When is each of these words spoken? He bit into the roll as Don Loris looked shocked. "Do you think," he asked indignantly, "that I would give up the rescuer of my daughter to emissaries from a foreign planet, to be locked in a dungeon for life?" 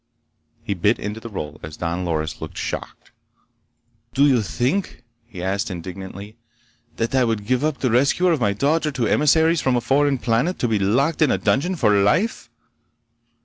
He 0.63 0.73
bit 0.73 0.97
into 0.97 1.19
the 1.19 1.29
roll 1.29 1.59
as 1.61 1.77
Don 1.77 2.05
Loris 2.05 2.41
looked 2.41 2.57
shocked. 2.57 3.11
"Do 4.15 4.25
you 4.25 4.41
think," 4.41 5.03
he 5.27 5.43
asked 5.43 5.69
indignantly, 5.69 6.37
"that 6.95 7.13
I 7.13 7.23
would 7.23 7.45
give 7.45 7.63
up 7.63 7.77
the 7.77 7.91
rescuer 7.91 8.31
of 8.31 8.41
my 8.41 8.53
daughter 8.53 8.89
to 8.89 9.05
emissaries 9.05 9.61
from 9.61 9.75
a 9.75 9.79
foreign 9.79 10.17
planet, 10.17 10.57
to 10.57 10.67
be 10.67 10.79
locked 10.79 11.21
in 11.21 11.29
a 11.29 11.37
dungeon 11.37 11.75
for 11.75 11.93
life?" 12.01 12.49